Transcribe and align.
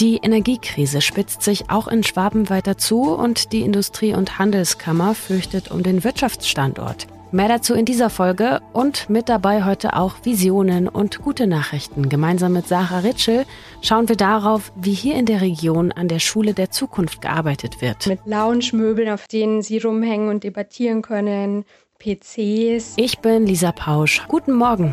Die 0.00 0.16
Energiekrise 0.16 1.00
spitzt 1.00 1.42
sich 1.42 1.70
auch 1.70 1.86
in 1.86 2.02
Schwaben 2.02 2.50
weiter 2.50 2.76
zu 2.76 3.14
und 3.14 3.52
die 3.52 3.60
Industrie- 3.60 4.14
und 4.14 4.40
Handelskammer 4.40 5.14
fürchtet 5.14 5.70
um 5.70 5.84
den 5.84 6.02
Wirtschaftsstandort. 6.02 7.06
Mehr 7.30 7.46
dazu 7.46 7.74
in 7.74 7.84
dieser 7.84 8.10
Folge 8.10 8.60
und 8.72 9.08
mit 9.08 9.28
dabei 9.28 9.64
heute 9.64 9.94
auch 9.94 10.16
Visionen 10.24 10.88
und 10.88 11.22
gute 11.22 11.46
Nachrichten. 11.46 12.08
Gemeinsam 12.08 12.54
mit 12.54 12.66
Sarah 12.66 13.00
Ritschel 13.00 13.44
schauen 13.82 14.08
wir 14.08 14.16
darauf, 14.16 14.72
wie 14.74 14.94
hier 14.94 15.14
in 15.14 15.26
der 15.26 15.40
Region 15.40 15.92
an 15.92 16.08
der 16.08 16.18
Schule 16.18 16.54
der 16.54 16.72
Zukunft 16.72 17.20
gearbeitet 17.20 17.80
wird. 17.80 18.08
Mit 18.08 18.20
Lounge-Möbeln, 18.26 19.10
auf 19.10 19.28
denen 19.28 19.62
sie 19.62 19.78
rumhängen 19.78 20.28
und 20.28 20.42
debattieren 20.42 21.02
können, 21.02 21.64
PCs. 22.00 22.94
Ich 22.96 23.20
bin 23.20 23.46
Lisa 23.46 23.70
Pausch. 23.70 24.22
Guten 24.26 24.54
Morgen. 24.54 24.92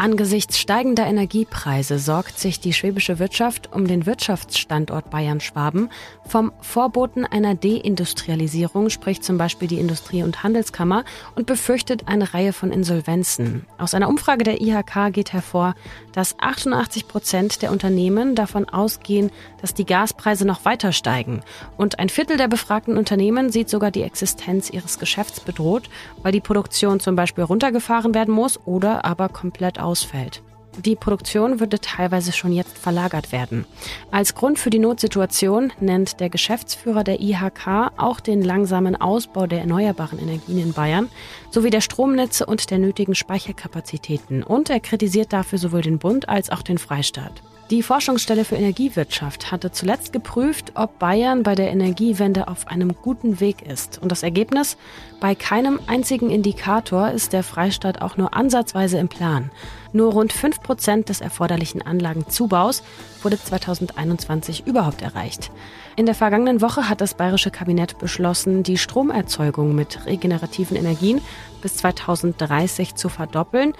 Angesichts 0.00 0.58
steigender 0.58 1.04
Energiepreise 1.04 1.98
sorgt 1.98 2.38
sich 2.38 2.58
die 2.58 2.72
schwäbische 2.72 3.18
Wirtschaft 3.18 3.70
um 3.70 3.86
den 3.86 4.06
Wirtschaftsstandort 4.06 5.10
Bayern-Schwaben. 5.10 5.90
Vom 6.24 6.52
Vorboten 6.62 7.26
einer 7.26 7.54
Deindustrialisierung 7.54 8.88
spricht 8.88 9.22
zum 9.22 9.36
Beispiel 9.36 9.68
die 9.68 9.78
Industrie- 9.78 10.22
und 10.22 10.42
Handelskammer 10.42 11.04
und 11.34 11.44
befürchtet 11.44 12.08
eine 12.08 12.32
Reihe 12.32 12.54
von 12.54 12.72
Insolvenzen. 12.72 13.66
Aus 13.76 13.92
einer 13.92 14.08
Umfrage 14.08 14.42
der 14.42 14.62
IHK 14.62 15.12
geht 15.12 15.34
hervor, 15.34 15.74
dass 16.12 16.34
88 16.38 17.06
Prozent 17.06 17.60
der 17.60 17.70
Unternehmen 17.70 18.34
davon 18.34 18.70
ausgehen, 18.70 19.30
dass 19.60 19.74
die 19.74 19.84
Gaspreise 19.84 20.46
noch 20.46 20.64
weiter 20.64 20.92
steigen. 20.92 21.42
Und 21.76 21.98
ein 21.98 22.08
Viertel 22.08 22.38
der 22.38 22.48
befragten 22.48 22.96
Unternehmen 22.96 23.52
sieht 23.52 23.68
sogar 23.68 23.90
die 23.90 24.02
Existenz 24.02 24.70
ihres 24.70 24.98
Geschäfts 24.98 25.40
bedroht, 25.40 25.90
weil 26.22 26.32
die 26.32 26.40
Produktion 26.40 27.00
zum 27.00 27.16
Beispiel 27.16 27.44
runtergefahren 27.44 28.14
werden 28.14 28.32
muss 28.32 28.58
oder 28.64 29.04
aber 29.04 29.28
komplett 29.28 29.78
ausfällt. 29.90 30.42
Die 30.84 30.94
Produktion 30.94 31.58
würde 31.58 31.80
teilweise 31.80 32.30
schon 32.32 32.52
jetzt 32.52 32.78
verlagert 32.78 33.32
werden. 33.32 33.66
Als 34.12 34.36
Grund 34.36 34.58
für 34.58 34.70
die 34.70 34.78
Notsituation 34.78 35.72
nennt 35.80 36.20
der 36.20 36.30
Geschäftsführer 36.30 37.02
der 37.02 37.20
IHK 37.20 37.90
auch 37.96 38.20
den 38.20 38.40
langsamen 38.40 38.94
Ausbau 38.94 39.48
der 39.48 39.60
erneuerbaren 39.60 40.20
Energien 40.20 40.60
in 40.60 40.72
Bayern 40.72 41.10
sowie 41.50 41.70
der 41.70 41.80
Stromnetze 41.80 42.46
und 42.46 42.70
der 42.70 42.78
nötigen 42.78 43.16
Speicherkapazitäten. 43.16 44.44
Und 44.44 44.70
er 44.70 44.78
kritisiert 44.78 45.32
dafür 45.32 45.58
sowohl 45.58 45.82
den 45.82 45.98
Bund 45.98 46.28
als 46.28 46.50
auch 46.50 46.62
den 46.62 46.78
Freistaat. 46.78 47.42
Die 47.70 47.84
Forschungsstelle 47.84 48.44
für 48.44 48.56
Energiewirtschaft 48.56 49.52
hatte 49.52 49.70
zuletzt 49.70 50.12
geprüft, 50.12 50.72
ob 50.74 50.98
Bayern 50.98 51.44
bei 51.44 51.54
der 51.54 51.70
Energiewende 51.70 52.48
auf 52.48 52.66
einem 52.66 52.96
guten 53.00 53.38
Weg 53.38 53.62
ist. 53.62 54.02
Und 54.02 54.10
das 54.10 54.24
Ergebnis? 54.24 54.76
Bei 55.20 55.36
keinem 55.36 55.78
einzigen 55.86 56.30
Indikator 56.30 57.12
ist 57.12 57.32
der 57.32 57.44
Freistaat 57.44 58.02
auch 58.02 58.16
nur 58.16 58.34
ansatzweise 58.34 58.98
im 58.98 59.06
Plan. 59.06 59.52
Nur 59.92 60.12
rund 60.12 60.32
5 60.32 60.62
Prozent 60.62 61.08
des 61.10 61.20
erforderlichen 61.20 61.80
Anlagenzubaus 61.80 62.82
wurde 63.22 63.40
2021 63.40 64.66
überhaupt 64.66 65.02
erreicht. 65.02 65.52
In 65.94 66.06
der 66.06 66.14
vergangenen 66.14 66.60
Woche 66.62 66.88
hat 66.88 67.00
das 67.00 67.14
bayerische 67.14 67.50
Kabinett 67.50 67.98
beschlossen, 67.98 68.64
die 68.64 68.78
Stromerzeugung 68.78 69.74
mit 69.74 70.06
regenerativen 70.06 70.76
Energien 70.76 71.20
bis 71.60 71.76
2030 71.76 72.94
zu 72.94 73.08
verdoppeln. 73.08 73.74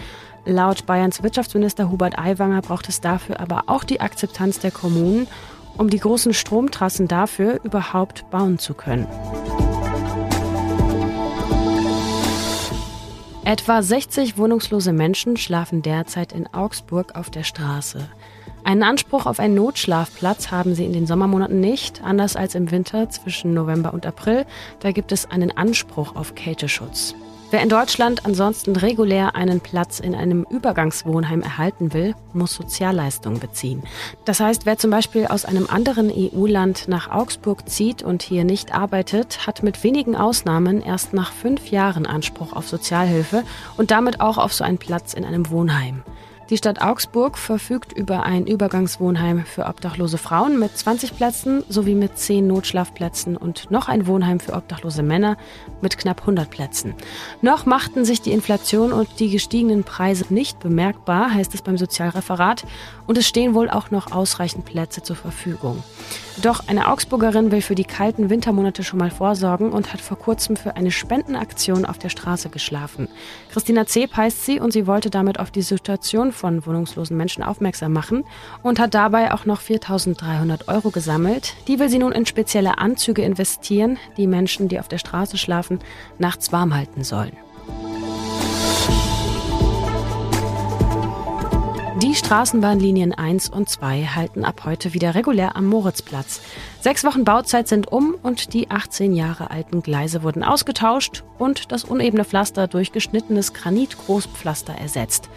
Laut 0.45 0.87
Bayerns 0.87 1.23
Wirtschaftsminister 1.23 1.91
Hubert 1.91 2.19
Aiwanger 2.19 2.63
braucht 2.63 2.89
es 2.89 3.01
dafür 3.01 3.41
aber 3.41 3.65
auch 3.67 3.85
die 3.85 4.01
Akzeptanz 4.01 4.59
der 4.59 4.71
Kommunen, 4.71 5.27
um 5.77 5.91
die 5.91 5.99
großen 5.99 6.35
Stromtrassen 6.35 7.09
dafür 7.09 7.61
überhaupt 7.63 8.29
bauen 8.31 8.59
zu 8.59 8.75
können. 8.75 9.07
Etwa 13.45 13.83
60 13.83 14.39
wohnungslose 14.39 14.93
Menschen 14.93 15.37
schlafen 15.37 15.83
derzeit 15.83 16.33
in 16.33 16.47
Augsburg 16.53 17.17
auf 17.17 17.31
der 17.31 17.43
Straße. 17.43 18.09
Einen 18.63 18.83
Anspruch 18.83 19.27
auf 19.27 19.41
einen 19.41 19.55
Notschlafplatz 19.55 20.51
haben 20.51 20.75
sie 20.75 20.85
in 20.85 20.93
den 20.93 21.07
Sommermonaten 21.07 21.59
nicht, 21.61 22.03
anders 22.05 22.37
als 22.37 22.55
im 22.55 22.71
Winter 22.71 23.09
zwischen 23.09 23.55
November 23.55 23.95
und 23.95 24.07
April. 24.07 24.45
Da 24.81 24.93
gibt 24.93 25.13
es 25.13 25.31
einen 25.31 25.51
Anspruch 25.57 26.15
auf 26.15 26.35
Kälteschutz. 26.35 27.15
Wer 27.53 27.63
in 27.63 27.69
Deutschland 27.69 28.27
ansonsten 28.27 28.77
regulär 28.77 29.35
einen 29.35 29.61
Platz 29.61 29.99
in 29.99 30.15
einem 30.15 30.47
Übergangswohnheim 30.49 31.43
erhalten 31.43 31.93
will, 31.93 32.15
muss 32.33 32.55
Sozialleistungen 32.55 33.41
beziehen. 33.41 33.83
Das 34.25 34.39
heißt, 34.39 34.67
wer 34.67 34.79
zum 34.79 34.93
Beispiel 34.93 35.27
aus 35.27 35.45
einem 35.45 35.67
anderen 35.69 36.13
EU-Land 36.15 36.87
nach 36.87 37.11
Augsburg 37.11 37.69
zieht 37.69 38.05
und 38.05 38.23
hier 38.23 38.45
nicht 38.45 38.73
arbeitet, 38.73 39.49
hat 39.49 39.65
mit 39.65 39.83
wenigen 39.83 40.15
Ausnahmen 40.15 40.81
erst 40.81 41.13
nach 41.13 41.33
fünf 41.33 41.73
Jahren 41.73 42.07
Anspruch 42.07 42.53
auf 42.53 42.69
Sozialhilfe 42.69 43.43
und 43.77 43.91
damit 43.91 44.21
auch 44.21 44.39
auf 44.39 44.53
so 44.53 44.63
einen 44.63 44.79
Platz 44.79 45.13
in 45.13 45.25
einem 45.25 45.51
Wohnheim. 45.51 46.05
Die 46.51 46.57
Stadt 46.57 46.83
Augsburg 46.83 47.39
verfügt 47.39 47.93
über 47.93 48.25
ein 48.25 48.45
Übergangswohnheim 48.45 49.45
für 49.45 49.67
obdachlose 49.67 50.19
Frauen 50.19 50.59
mit 50.59 50.77
20 50.77 51.17
Plätzen 51.17 51.63
sowie 51.69 51.95
mit 51.95 52.19
10 52.19 52.45
Notschlafplätzen 52.45 53.37
und 53.37 53.71
noch 53.71 53.87
ein 53.87 54.09
Wohnheim 54.09 54.41
für 54.41 54.55
obdachlose 54.55 55.05
Männer 55.05 55.37
mit 55.81 55.97
knapp 55.97 56.23
100 56.23 56.51
Plätzen. 56.51 56.95
Noch 57.41 57.67
machten 57.67 58.05
sich 58.05 58.21
die 58.21 58.33
Inflation 58.33 58.91
und 58.93 59.21
die 59.21 59.31
gestiegenen 59.31 59.85
Preise 59.85 60.25
nicht 60.29 60.59
bemerkbar, 60.59 61.33
heißt 61.33 61.55
es 61.55 61.63
beim 61.63 61.79
Sozialreferat, 61.79 62.65
und 63.07 63.17
es 63.17 63.29
stehen 63.29 63.55
wohl 63.55 63.71
auch 63.71 63.93
noch 63.93 64.11
ausreichend 64.11 64.65
Plätze 64.65 65.05
zur 65.05 65.15
Verfügung. 65.15 65.85
Doch 66.43 66.67
eine 66.69 66.89
Augsburgerin 66.89 67.53
will 67.53 67.61
für 67.61 67.75
die 67.75 67.85
kalten 67.85 68.31
Wintermonate 68.31 68.83
schon 68.83 68.99
mal 68.99 69.11
vorsorgen 69.11 69.73
und 69.73 69.93
hat 69.93 70.01
vor 70.01 70.19
kurzem 70.19 70.57
für 70.57 70.75
eine 70.75 70.91
Spendenaktion 70.91 71.85
auf 71.85 71.99
der 71.99 72.09
Straße 72.09 72.49
geschlafen. 72.49 73.09
Christina 73.53 73.87
Zeb 73.87 74.17
heißt 74.17 74.47
sie 74.47 74.59
und 74.59 74.73
sie 74.73 74.87
wollte 74.87 75.11
damit 75.11 75.39
auf 75.39 75.51
die 75.51 75.63
Situation 75.63 76.33
von 76.41 76.65
wohnungslosen 76.65 77.17
Menschen 77.17 77.45
aufmerksam 77.45 77.93
machen 77.93 78.25
und 78.63 78.81
hat 78.81 78.95
dabei 78.95 79.33
auch 79.33 79.45
noch 79.45 79.61
4.300 79.61 80.69
Euro 80.69 80.91
gesammelt. 80.91 81.55
Die 81.69 81.79
will 81.79 81.91
sie 81.91 81.99
nun 81.99 82.13
in 82.13 82.27
spezielle 82.27 82.79
Anzüge 82.79 83.23
investieren, 83.23 83.99
die 84.17 84.27
Menschen, 84.27 84.69
die 84.69 84.81
auf 84.81 84.89
der 84.89 84.99
Straße 84.99 85.37
schlafen, 85.37 85.79
nachts 86.19 86.51
warm 86.51 86.75
halten 86.75 87.05
sollen. 87.05 87.37
Die 92.03 92.15
Straßenbahnlinien 92.15 93.13
1 93.13 93.51
und 93.51 93.69
2 93.69 94.05
halten 94.07 94.47
ab 94.47 94.63
heute 94.65 94.95
wieder 94.95 95.15
regulär 95.15 95.55
am 95.55 95.67
Moritzplatz. 95.67 96.41
Sechs 96.81 97.05
Wochen 97.05 97.25
Bauzeit 97.25 97.69
sind 97.69 97.93
um 97.93 98.17
und 98.23 98.55
die 98.55 98.71
18 98.71 99.15
Jahre 99.15 99.51
alten 99.51 99.83
Gleise 99.83 100.23
wurden 100.23 100.43
ausgetauscht 100.43 101.25
und 101.37 101.71
das 101.73 101.85
unebene 101.85 102.25
Pflaster 102.25 102.69
durch 102.69 102.93
geschnittenes 102.93 103.53
Granit-Großpflaster 103.53 104.73
ersetzt. 104.73 105.29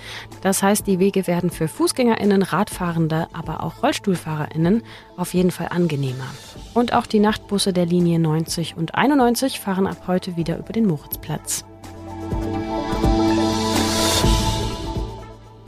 Das 0.41 0.63
heißt, 0.63 0.87
die 0.87 0.99
Wege 0.99 1.27
werden 1.27 1.49
für 1.49 1.67
FußgängerInnen, 1.67 2.43
Radfahrende, 2.43 3.27
aber 3.33 3.61
auch 3.61 3.83
RollstuhlfahrerInnen 3.83 4.83
auf 5.17 5.33
jeden 5.33 5.51
Fall 5.51 5.67
angenehmer. 5.69 6.33
Und 6.73 6.93
auch 6.93 7.07
die 7.07 7.19
Nachtbusse 7.19 7.73
der 7.73 7.87
Linie 7.87 8.19
90 8.19 8.77
und 8.77 8.95
91 8.95 9.59
fahren 9.59 9.85
ab 9.85 10.03
heute 10.07 10.37
wieder 10.37 10.57
über 10.57 10.71
den 10.71 10.87
Moritzplatz. 10.87 11.65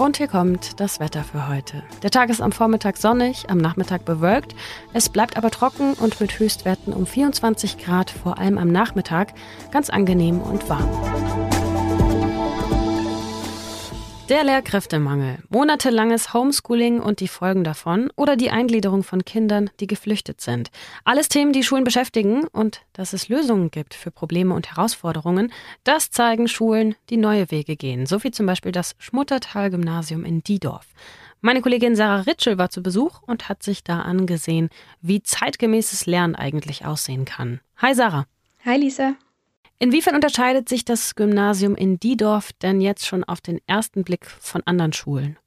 Und 0.06 0.18
hier 0.18 0.28
kommt 0.28 0.80
das 0.80 1.00
Wetter 1.00 1.24
für 1.24 1.50
heute. 1.50 1.82
Der 2.04 2.12
Tag 2.12 2.30
ist 2.30 2.40
am 2.40 2.52
Vormittag 2.52 2.98
sonnig, 2.98 3.50
am 3.50 3.58
Nachmittag 3.58 4.06
bewölkt. 4.06 4.54
Es 4.94 5.10
bleibt 5.10 5.36
aber 5.36 5.50
trocken 5.50 5.96
und 5.96 6.22
mit 6.22 6.38
Höchstwerten 6.38 6.94
um 6.94 7.08
24 7.08 7.80
Grad, 7.80 8.12
vor 8.12 8.38
allem 8.38 8.60
am 8.60 8.68
Nachmittag, 8.68 9.34
ganz 9.72 9.90
angenehm 9.90 10.42
und 10.42 10.70
warm. 10.70 11.35
Der 14.30 14.44
Lehrkräftemangel, 14.44 15.38
monatelanges 15.50 16.34
Homeschooling 16.34 17.00
und 17.00 17.20
die 17.20 17.28
Folgen 17.28 17.64
davon 17.64 18.10
oder 18.16 18.36
die 18.36 18.50
Eingliederung 18.50 19.04
von 19.04 19.24
Kindern, 19.24 19.70
die 19.80 19.86
geflüchtet 19.86 20.42
sind. 20.42 20.72
Alles 21.04 21.30
Themen, 21.30 21.54
die 21.54 21.62
Schulen 21.62 21.84
beschäftigen 21.84 22.48
und 22.48 22.82
dass 22.94 23.14
es 23.14 23.30
Lösungen 23.30 23.70
gibt 23.70 23.94
für 23.94 24.10
Probleme 24.10 24.56
und 24.56 24.72
Herausforderungen, 24.72 25.54
das 25.84 26.10
zeigen 26.10 26.48
Schulen, 26.48 26.96
die 27.12 27.18
neue 27.18 27.52
Wege 27.52 27.76
gehen. 27.76 28.08
So 28.08 28.24
wie 28.24 28.32
zum 28.32 28.48
Beispiel 28.48 28.72
das 28.72 28.96
Schmuttertal-Gymnasium 28.98 30.26
in 30.26 30.42
Diedorf. 30.42 30.88
Meine 31.42 31.62
Kollegin 31.62 31.96
Sarah 31.96 32.22
Ritschel 32.22 32.58
war 32.58 32.72
zu 32.72 32.82
Besuch 32.82 33.22
und 33.28 33.48
hat 33.48 33.62
sich 33.62 33.84
da 33.84 34.02
angesehen, 34.02 34.70
wie 35.02 35.22
zeitgemäßes 35.22 36.08
Lernen 36.08 36.34
eigentlich 36.34 36.84
aussehen 36.84 37.26
kann. 37.26 37.60
Hi 37.78 37.94
Sarah. 37.94 38.26
Hi 38.66 38.76
Lisa. 38.76 39.14
Inwiefern 39.78 40.16
unterscheidet 40.16 40.70
sich 40.70 40.86
das 40.86 41.16
Gymnasium 41.16 41.76
in 41.76 42.00
Diedorf 42.00 42.52
denn 42.54 42.80
jetzt 42.80 43.06
schon 43.06 43.24
auf 43.24 43.42
den 43.42 43.60
ersten 43.68 44.04
Blick 44.04 44.26
von 44.26 44.62
anderen 44.66 44.94
Schulen? 44.94 45.38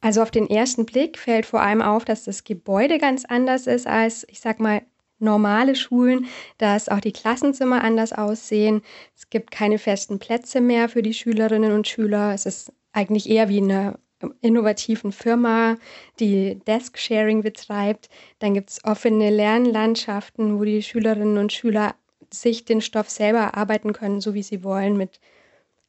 Also 0.00 0.22
auf 0.22 0.30
den 0.30 0.48
ersten 0.48 0.86
Blick 0.86 1.18
fällt 1.18 1.46
vor 1.46 1.62
allem 1.62 1.82
auf, 1.82 2.04
dass 2.04 2.24
das 2.24 2.44
Gebäude 2.44 2.98
ganz 2.98 3.24
anders 3.24 3.66
ist 3.66 3.86
als, 3.86 4.26
ich 4.28 4.40
sag 4.40 4.60
mal, 4.60 4.82
normale 5.18 5.74
Schulen, 5.74 6.26
dass 6.58 6.88
auch 6.88 7.00
die 7.00 7.12
Klassenzimmer 7.12 7.82
anders 7.82 8.12
aussehen. 8.12 8.82
Es 9.16 9.30
gibt 9.30 9.50
keine 9.50 9.78
festen 9.78 10.18
Plätze 10.18 10.60
mehr 10.60 10.88
für 10.88 11.02
die 11.02 11.14
Schülerinnen 11.14 11.72
und 11.72 11.88
Schüler. 11.88 12.34
Es 12.34 12.44
ist 12.44 12.72
eigentlich 12.92 13.28
eher 13.28 13.48
wie 13.48 13.62
eine 13.62 13.98
innovativen 14.40 15.12
Firma, 15.12 15.76
die 16.20 16.58
Desk-Sharing 16.66 17.42
betreibt. 17.42 18.08
Dann 18.38 18.54
gibt 18.54 18.70
es 18.70 18.84
offene 18.84 19.30
Lernlandschaften, 19.30 20.58
wo 20.58 20.64
die 20.64 20.82
Schülerinnen 20.82 21.38
und 21.38 21.52
Schüler 21.52 21.94
sich 22.32 22.64
den 22.64 22.80
Stoff 22.80 23.10
selber 23.10 23.38
erarbeiten 23.38 23.92
können, 23.92 24.20
so 24.20 24.34
wie 24.34 24.42
sie 24.42 24.64
wollen, 24.64 24.96
mit 24.96 25.20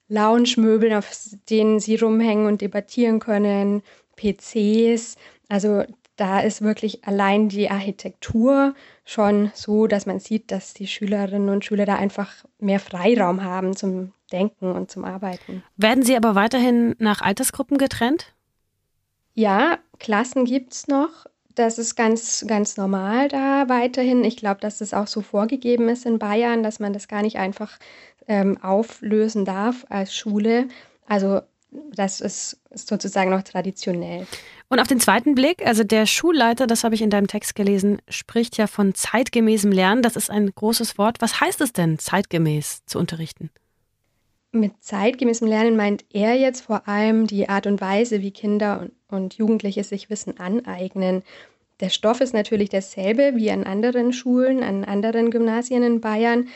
Lounge-Möbeln, 0.09 0.93
auf 0.93 1.11
denen 1.49 1.79
sie 1.79 1.95
rumhängen 1.97 2.47
und 2.47 2.61
debattieren 2.61 3.19
können, 3.19 3.83
PCs. 4.15 5.15
Also 5.49 5.83
da 6.15 6.39
ist 6.39 6.61
wirklich 6.61 7.05
allein 7.05 7.49
die 7.49 7.69
Architektur 7.69 8.73
schon 9.05 9.51
so, 9.53 9.87
dass 9.87 10.05
man 10.05 10.19
sieht, 10.19 10.51
dass 10.51 10.73
die 10.73 10.87
Schülerinnen 10.87 11.49
und 11.49 11.63
Schüler 11.63 11.85
da 11.85 11.95
einfach 11.95 12.33
mehr 12.59 12.79
Freiraum 12.79 13.43
haben 13.43 13.75
zum 13.75 14.13
Denken 14.31 14.71
und 14.71 14.91
zum 14.91 15.05
Arbeiten. 15.05 15.63
Werden 15.77 16.03
sie 16.03 16.17
aber 16.17 16.35
weiterhin 16.35 16.95
nach 16.99 17.21
Altersgruppen 17.21 17.77
getrennt? 17.77 18.33
Ja, 19.33 19.77
Klassen 19.99 20.45
gibt 20.45 20.73
es 20.73 20.87
noch. 20.87 21.27
Das 21.57 21.79
ist 21.79 21.95
ganz, 21.95 22.45
ganz 22.47 22.77
normal 22.77 23.29
da 23.29 23.67
weiterhin. 23.67 24.23
Ich 24.23 24.37
glaube, 24.37 24.61
dass 24.61 24.77
das 24.77 24.93
auch 24.93 25.07
so 25.07 25.21
vorgegeben 25.21 25.89
ist 25.89 26.05
in 26.05 26.19
Bayern, 26.19 26.61
dass 26.61 26.79
man 26.79 26.93
das 26.93 27.07
gar 27.07 27.23
nicht 27.23 27.37
einfach 27.37 27.79
ähm, 28.27 28.61
auflösen 28.61 29.43
darf 29.43 29.83
als 29.89 30.15
Schule. 30.15 30.67
Also 31.07 31.41
das 31.95 32.21
ist, 32.21 32.59
ist 32.69 32.87
sozusagen 32.87 33.31
noch 33.31 33.41
traditionell. 33.41 34.27
Und 34.69 34.79
auf 34.79 34.87
den 34.87 34.99
zweiten 34.99 35.33
Blick, 35.33 35.65
also 35.65 35.83
der 35.83 36.05
Schulleiter, 36.05 36.67
das 36.67 36.83
habe 36.83 36.93
ich 36.93 37.01
in 37.01 37.09
deinem 37.09 37.25
Text 37.25 37.55
gelesen, 37.55 38.03
spricht 38.07 38.57
ja 38.57 38.67
von 38.67 38.93
zeitgemäßem 38.93 39.71
Lernen. 39.71 40.03
Das 40.03 40.15
ist 40.15 40.29
ein 40.29 40.53
großes 40.53 40.99
Wort. 40.99 41.21
Was 41.21 41.41
heißt 41.41 41.61
es 41.61 41.73
denn, 41.73 41.97
zeitgemäß 41.97 42.85
zu 42.85 42.99
unterrichten? 42.99 43.49
Mit 44.59 44.83
zeitgemäßem 44.83 45.47
Lernen 45.47 45.75
meint 45.75 46.03
er 46.11 46.33
jetzt 46.33 46.61
vor 46.61 46.87
allem 46.87 47.27
die 47.27 47.47
Art 47.47 47.67
und 47.67 47.79
Weise, 47.79 48.21
wie 48.23 48.31
Kinder 48.31 48.87
und, 49.07 49.35
Jugendliche 49.35 49.83
sich 49.83 50.09
Wissen 50.09 50.39
aneignen. 50.39 51.21
Der 51.79 51.89
Stoff 51.89 52.21
ist 52.21 52.33
natürlich 52.33 52.69
derselbe 52.69 53.33
wie 53.35 53.51
an 53.51 53.65
anderen 53.65 54.13
Schulen, 54.13 54.63
an 54.63 54.83
anderen 54.83 55.29
Gymnasien 55.29 55.83
in 55.83 56.01
Bayern, 56.01 56.47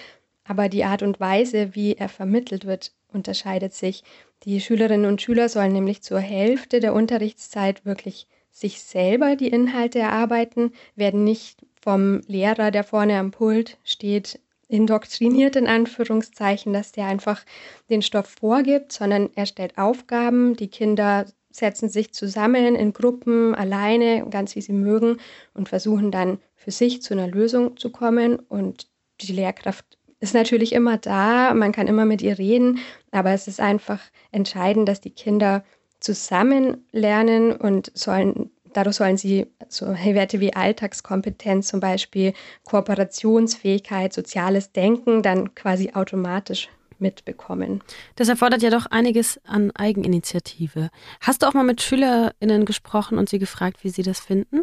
aber 0.44 0.68
die 0.68 0.84
Art 0.84 1.04
und 1.04 1.20
Weise, 1.20 1.76
wie 1.76 1.94
er 1.94 2.10
vermittelt 2.10 2.66
wird, 2.66 2.92
unterscheidet 3.14 3.76
sich. 3.76 4.04
Die 4.46 4.60
Schülerinnen 4.60 5.06
und 5.06 5.22
Schüler 5.22 5.48
sollen 5.48 5.72
nämlich 5.72 6.02
zur 6.02 6.20
Hälfte 6.20 6.80
der 6.80 6.96
Unterrichtszeit 6.96 7.86
wirklich 7.86 8.28
sich 8.50 8.82
selber 8.82 9.36
die 9.36 9.50
Inhalte 9.50 10.00
erarbeiten, 10.00 10.74
werden 10.96 11.24
nicht 11.24 11.60
vom 11.80 12.22
Lehrer, 12.26 12.72
der 12.72 12.84
vorne 12.84 13.20
am 13.20 13.30
Pult 13.30 13.78
steht, 13.84 14.40
indoktriniert 14.72 15.56
in 15.58 15.68
Anführungszeichen, 15.68 16.72
dass 16.72 16.92
der 16.94 17.06
einfach 17.06 17.44
den 17.90 18.02
Stoff 18.02 18.28
vorgibt, 18.28 18.92
sondern 18.94 19.30
er 19.36 19.46
stellt 19.46 19.78
Aufgaben, 19.78 20.56
die 20.56 20.70
Kinder 20.70 21.26
setzen 21.52 21.90
sich 21.90 22.14
zusammen 22.14 22.76
in 22.76 22.94
Gruppen, 22.94 23.54
alleine, 23.54 24.26
ganz 24.30 24.56
wie 24.56 24.62
sie 24.62 24.72
mögen 24.72 25.18
und 25.54 25.68
versuchen 25.68 26.10
dann 26.10 26.40
für 26.56 26.72
sich 26.72 27.02
zu 27.02 27.14
einer 27.14 27.28
Lösung 27.28 27.76
zu 27.76 27.90
kommen. 27.92 28.38
Und 28.40 28.88
die 29.20 29.34
Lehrkraft 29.34 29.98
ist 30.22 30.34
natürlich 30.34 30.72
immer 30.72 30.98
da, 30.98 31.54
man 31.54 31.74
kann 31.74 31.88
immer 31.88 32.06
mit 32.06 32.22
ihr 32.22 32.38
reden, 32.38 32.80
aber 33.12 33.32
es 33.32 33.50
ist 33.50 33.60
einfach 33.60 34.00
entscheidend, 34.32 34.88
dass 34.88 35.02
die 35.02 35.10
Kinder 35.10 35.66
zusammen 36.00 36.86
lernen 36.92 37.52
und 37.52 37.92
sollen, 37.94 38.52
dadurch 38.74 38.96
sollen 38.96 39.18
sie 39.18 39.48
so 39.68 39.88
Werte 39.88 40.40
wie 40.40 40.54
Alltagskompetenz 40.54 41.68
zum 41.68 41.80
Beispiel, 41.80 42.34
Kooperationsfähigkeit, 42.66 44.14
soziales 44.14 44.72
Denken 44.72 45.22
dann 45.24 45.56
quasi 45.56 45.92
automatisch 45.94 46.70
mitbekommen. 47.00 47.84
Das 48.16 48.30
erfordert 48.30 48.62
ja 48.62 48.70
doch 48.70 48.86
einiges 48.86 49.40
an 49.46 49.72
Eigeninitiative. 49.72 50.90
Hast 51.20 51.42
du 51.42 51.48
auch 51.48 51.54
mal 51.54 51.64
mit 51.64 51.82
SchülerInnen 51.82 52.66
gesprochen 52.66 53.18
und 53.18 53.28
sie 53.28 53.40
gefragt, 53.40 53.84
wie 53.84 53.90
sie 53.90 54.04
das 54.04 54.20
finden? 54.20 54.62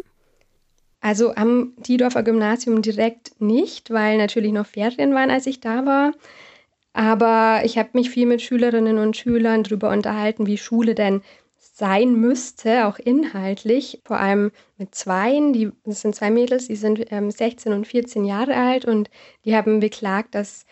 Also 1.01 1.33
am 1.35 1.73
Diedorfer 1.77 2.23
Gymnasium 2.23 2.81
direkt 2.81 3.39
nicht, 3.39 3.91
weil 3.91 4.17
natürlich 4.17 4.51
noch 4.51 4.65
Ferien 4.65 5.13
waren, 5.13 5.29
als 5.29 5.47
ich 5.47 5.59
da 5.59 5.85
war. 5.85 6.13
Aber 6.93 7.61
ich 7.63 7.77
habe 7.77 7.89
mich 7.93 8.09
viel 8.09 8.25
mit 8.25 8.41
Schülerinnen 8.41 8.97
und 8.97 9.15
Schülern 9.15 9.63
darüber 9.63 9.91
unterhalten, 9.91 10.47
wie 10.47 10.57
Schule 10.57 10.95
denn 10.95 11.21
sein 11.79 12.13
müsste, 12.13 12.87
auch 12.87 12.99
inhaltlich. 12.99 14.01
Vor 14.05 14.19
allem 14.19 14.51
mit 14.77 14.93
Zweien, 14.93 15.53
die, 15.53 15.71
das 15.85 16.01
sind 16.01 16.13
zwei 16.13 16.29
Mädels, 16.29 16.67
die 16.67 16.75
sind 16.75 17.05
ähm, 17.11 17.31
16 17.31 17.71
und 17.71 17.87
14 17.87 18.25
Jahre 18.25 18.55
alt 18.55 18.83
und 18.85 19.09
die 19.45 19.55
haben 19.55 19.79
beklagt, 19.79 20.35
dass 20.35 20.65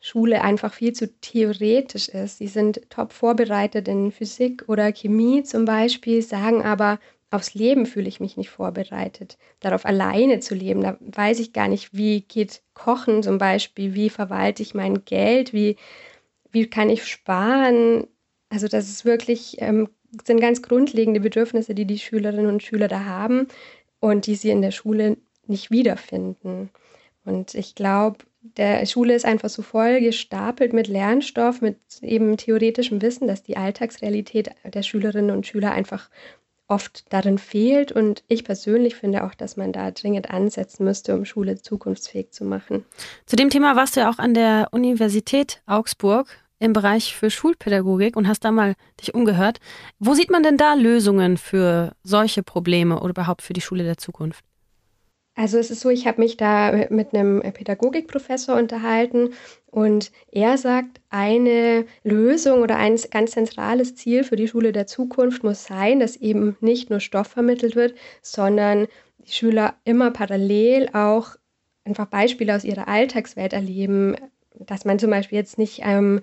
Schule 0.00 0.42
einfach 0.42 0.74
viel 0.74 0.92
zu 0.92 1.12
theoretisch 1.20 2.08
ist. 2.08 2.38
Sie 2.38 2.48
sind 2.48 2.90
top 2.90 3.12
vorbereitet 3.12 3.86
in 3.88 4.10
Physik 4.10 4.64
oder 4.68 4.92
Chemie 4.92 5.44
zum 5.44 5.64
Beispiel, 5.64 6.22
sagen 6.22 6.62
aber, 6.62 6.98
aufs 7.30 7.54
Leben 7.54 7.86
fühle 7.86 8.08
ich 8.08 8.20
mich 8.20 8.36
nicht 8.36 8.50
vorbereitet. 8.50 9.38
Darauf 9.60 9.84
alleine 9.84 10.40
zu 10.40 10.54
leben, 10.54 10.80
da 10.80 10.96
weiß 11.00 11.38
ich 11.40 11.52
gar 11.52 11.68
nicht, 11.68 11.94
wie 11.94 12.22
geht 12.22 12.62
Kochen 12.74 13.22
zum 13.22 13.38
Beispiel, 13.38 13.94
wie 13.94 14.10
verwalte 14.10 14.62
ich 14.62 14.74
mein 14.74 15.04
Geld, 15.04 15.52
wie, 15.52 15.76
wie 16.50 16.66
kann 16.68 16.90
ich 16.90 17.06
sparen. 17.06 18.06
Also 18.50 18.66
das 18.66 18.88
ist 18.88 19.04
wirklich, 19.04 19.56
ähm, 19.60 19.88
sind 20.24 20.40
ganz 20.40 20.62
grundlegende 20.62 21.20
Bedürfnisse, 21.20 21.74
die 21.74 21.84
die 21.84 21.98
Schülerinnen 21.98 22.46
und 22.46 22.62
Schüler 22.62 22.88
da 22.88 23.04
haben 23.04 23.48
und 24.00 24.26
die 24.26 24.34
sie 24.34 24.50
in 24.50 24.62
der 24.62 24.70
Schule 24.70 25.16
nicht 25.46 25.70
wiederfinden. 25.70 26.70
Und 27.24 27.54
ich 27.54 27.74
glaube, 27.74 28.18
der 28.56 28.86
Schule 28.86 29.14
ist 29.14 29.24
einfach 29.24 29.48
so 29.48 29.62
voll 29.62 30.00
gestapelt 30.00 30.72
mit 30.72 30.88
Lernstoff, 30.88 31.60
mit 31.60 31.78
eben 32.00 32.36
theoretischem 32.36 33.02
Wissen, 33.02 33.28
dass 33.28 33.42
die 33.42 33.56
Alltagsrealität 33.56 34.50
der 34.64 34.82
Schülerinnen 34.82 35.34
und 35.34 35.46
Schüler 35.46 35.72
einfach 35.72 36.08
oft 36.68 37.04
darin 37.12 37.38
fehlt. 37.38 37.92
Und 37.92 38.22
ich 38.28 38.44
persönlich 38.44 38.94
finde 38.94 39.24
auch, 39.24 39.34
dass 39.34 39.56
man 39.56 39.72
da 39.72 39.90
dringend 39.90 40.30
ansetzen 40.30 40.84
müsste, 40.84 41.14
um 41.14 41.24
Schule 41.24 41.60
zukunftsfähig 41.60 42.30
zu 42.30 42.44
machen. 42.44 42.84
Zu 43.26 43.36
dem 43.36 43.50
Thema 43.50 43.74
warst 43.74 43.96
du 43.96 44.00
ja 44.00 44.10
auch 44.10 44.18
an 44.18 44.34
der 44.34 44.68
Universität 44.70 45.62
Augsburg 45.66 46.28
im 46.58 46.72
Bereich 46.72 47.14
für 47.14 47.30
Schulpädagogik 47.30 48.16
und 48.16 48.28
hast 48.28 48.44
da 48.44 48.50
mal 48.50 48.74
dich 49.00 49.14
umgehört. 49.14 49.58
Wo 49.98 50.14
sieht 50.14 50.30
man 50.30 50.42
denn 50.42 50.56
da 50.56 50.74
Lösungen 50.74 51.36
für 51.36 51.92
solche 52.02 52.42
Probleme 52.42 53.00
oder 53.00 53.10
überhaupt 53.10 53.42
für 53.42 53.52
die 53.52 53.60
Schule 53.60 53.84
der 53.84 53.98
Zukunft? 53.98 54.44
Also 55.38 55.56
es 55.56 55.70
ist 55.70 55.82
so, 55.82 55.88
ich 55.88 56.08
habe 56.08 56.20
mich 56.20 56.36
da 56.36 56.88
mit 56.90 57.14
einem 57.14 57.40
Pädagogikprofessor 57.40 58.56
unterhalten 58.56 59.34
und 59.66 60.10
er 60.32 60.58
sagt, 60.58 61.00
eine 61.10 61.86
Lösung 62.02 62.60
oder 62.62 62.76
ein 62.76 62.98
ganz 63.12 63.30
zentrales 63.30 63.94
Ziel 63.94 64.24
für 64.24 64.34
die 64.34 64.48
Schule 64.48 64.72
der 64.72 64.88
Zukunft 64.88 65.44
muss 65.44 65.62
sein, 65.62 66.00
dass 66.00 66.16
eben 66.16 66.56
nicht 66.60 66.90
nur 66.90 66.98
Stoff 66.98 67.28
vermittelt 67.28 67.76
wird, 67.76 67.94
sondern 68.20 68.88
die 69.18 69.32
Schüler 69.32 69.76
immer 69.84 70.10
parallel 70.10 70.88
auch 70.92 71.36
einfach 71.84 72.06
Beispiele 72.06 72.56
aus 72.56 72.64
ihrer 72.64 72.88
Alltagswelt 72.88 73.52
erleben, 73.52 74.16
dass 74.60 74.84
man 74.84 74.98
zum 74.98 75.10
Beispiel 75.10 75.38
jetzt 75.38 75.58
nicht 75.58 75.80
ähm, 75.84 76.20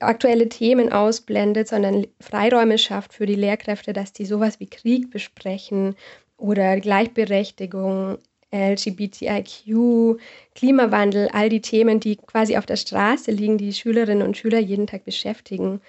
aktuelle 0.00 0.48
Themen 0.48 0.92
ausblendet, 0.92 1.68
sondern 1.68 2.06
Freiräume 2.20 2.78
schafft 2.78 3.14
für 3.14 3.26
die 3.26 3.34
Lehrkräfte, 3.34 3.92
dass 3.92 4.12
die 4.12 4.26
sowas 4.26 4.60
wie 4.60 4.66
Krieg 4.66 5.10
besprechen 5.10 5.94
oder 6.36 6.78
Gleichberechtigung, 6.80 8.18
LGBTIQ, 8.50 10.18
Klimawandel, 10.54 11.28
all 11.32 11.48
die 11.48 11.60
Themen, 11.60 12.00
die 12.00 12.16
quasi 12.16 12.56
auf 12.56 12.66
der 12.66 12.76
Straße 12.76 13.30
liegen, 13.30 13.58
die 13.58 13.72
Schülerinnen 13.72 14.26
und 14.26 14.36
Schüler 14.36 14.58
jeden 14.58 14.86
Tag 14.86 15.04
beschäftigen. 15.04 15.80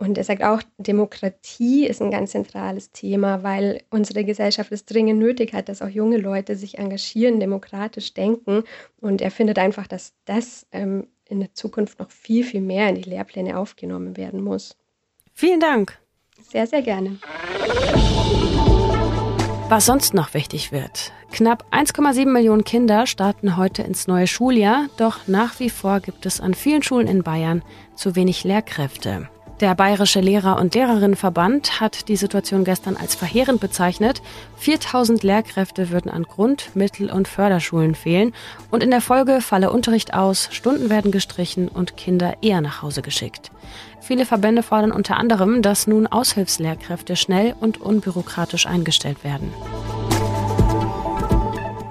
Und 0.00 0.16
er 0.16 0.24
sagt 0.24 0.42
auch, 0.42 0.62
Demokratie 0.78 1.86
ist 1.86 2.00
ein 2.00 2.10
ganz 2.10 2.30
zentrales 2.30 2.90
Thema, 2.90 3.42
weil 3.42 3.82
unsere 3.90 4.24
Gesellschaft 4.24 4.72
es 4.72 4.86
dringend 4.86 5.20
nötig 5.20 5.52
hat, 5.52 5.68
dass 5.68 5.82
auch 5.82 5.88
junge 5.88 6.16
Leute 6.16 6.56
sich 6.56 6.78
engagieren, 6.78 7.38
demokratisch 7.38 8.14
denken. 8.14 8.64
Und 8.98 9.20
er 9.20 9.30
findet 9.30 9.58
einfach, 9.58 9.86
dass 9.86 10.14
das 10.24 10.66
ähm, 10.72 11.06
in 11.28 11.40
der 11.40 11.52
Zukunft 11.52 11.98
noch 11.98 12.10
viel, 12.10 12.44
viel 12.44 12.62
mehr 12.62 12.88
in 12.88 12.94
die 12.94 13.10
Lehrpläne 13.10 13.58
aufgenommen 13.58 14.16
werden 14.16 14.42
muss. 14.42 14.74
Vielen 15.34 15.60
Dank. 15.60 15.98
Sehr, 16.50 16.66
sehr 16.66 16.80
gerne. 16.80 17.18
Was 19.68 19.84
sonst 19.84 20.14
noch 20.14 20.32
wichtig 20.32 20.72
wird. 20.72 21.12
Knapp 21.30 21.66
1,7 21.72 22.24
Millionen 22.24 22.64
Kinder 22.64 23.06
starten 23.06 23.58
heute 23.58 23.82
ins 23.82 24.08
neue 24.08 24.26
Schuljahr, 24.26 24.88
doch 24.96 25.28
nach 25.28 25.60
wie 25.60 25.68
vor 25.68 26.00
gibt 26.00 26.24
es 26.24 26.40
an 26.40 26.54
vielen 26.54 26.82
Schulen 26.82 27.06
in 27.06 27.22
Bayern 27.22 27.62
zu 27.94 28.16
wenig 28.16 28.44
Lehrkräfte. 28.44 29.28
Der 29.60 29.74
Bayerische 29.74 30.20
Lehrer- 30.20 30.58
und 30.58 30.74
Lehrerinnenverband 30.74 31.82
hat 31.82 32.08
die 32.08 32.16
Situation 32.16 32.64
gestern 32.64 32.96
als 32.96 33.14
verheerend 33.14 33.60
bezeichnet. 33.60 34.22
4000 34.56 35.22
Lehrkräfte 35.22 35.90
würden 35.90 36.10
an 36.10 36.22
Grund-, 36.22 36.70
Mittel- 36.74 37.10
und 37.10 37.28
Förderschulen 37.28 37.94
fehlen 37.94 38.32
und 38.70 38.82
in 38.82 38.90
der 38.90 39.02
Folge 39.02 39.42
falle 39.42 39.70
Unterricht 39.70 40.14
aus, 40.14 40.48
Stunden 40.50 40.88
werden 40.88 41.10
gestrichen 41.10 41.68
und 41.68 41.98
Kinder 41.98 42.38
eher 42.40 42.62
nach 42.62 42.80
Hause 42.80 43.02
geschickt. 43.02 43.50
Viele 44.00 44.24
Verbände 44.24 44.62
fordern 44.62 44.92
unter 44.92 45.18
anderem, 45.18 45.60
dass 45.60 45.86
nun 45.86 46.06
Aushilfslehrkräfte 46.06 47.14
schnell 47.16 47.54
und 47.60 47.82
unbürokratisch 47.82 48.64
eingestellt 48.66 49.24
werden. 49.24 49.52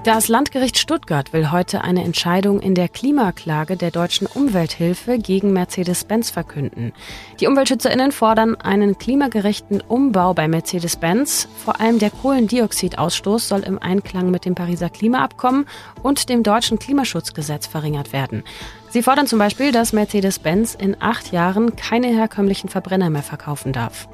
Das 0.02 0.28
Landgericht 0.28 0.78
Stuttgart 0.78 1.34
will 1.34 1.50
heute 1.50 1.84
eine 1.84 2.02
Entscheidung 2.04 2.60
in 2.60 2.74
der 2.74 2.88
Klimaklage 2.88 3.76
der 3.76 3.90
deutschen 3.90 4.26
Umwelthilfe 4.26 5.18
gegen 5.18 5.52
Mercedes-Benz 5.52 6.30
verkünden. 6.30 6.94
Die 7.38 7.46
UmweltschützerInnen 7.46 8.10
fordern 8.10 8.56
einen 8.56 8.96
klimagerechten 8.96 9.82
Umbau 9.82 10.32
bei 10.32 10.48
Mercedes-Benz. 10.48 11.48
Vor 11.62 11.82
allem 11.82 11.98
der 11.98 12.08
Kohlendioxidausstoß 12.08 13.46
soll 13.46 13.60
im 13.60 13.78
Einklang 13.78 14.30
mit 14.30 14.46
dem 14.46 14.54
Pariser 14.54 14.88
Klimaabkommen 14.88 15.66
und 16.02 16.30
dem 16.30 16.44
deutschen 16.44 16.78
Klimaschutzgesetz 16.78 17.66
verringert 17.66 18.14
werden. 18.14 18.42
Sie 18.88 19.02
fordern 19.02 19.26
zum 19.26 19.38
Beispiel, 19.38 19.70
dass 19.70 19.92
Mercedes-Benz 19.92 20.76
in 20.76 20.96
acht 20.98 21.30
Jahren 21.30 21.76
keine 21.76 22.06
herkömmlichen 22.06 22.70
Verbrenner 22.70 23.10
mehr 23.10 23.22
verkaufen 23.22 23.74
darf. 23.74 24.08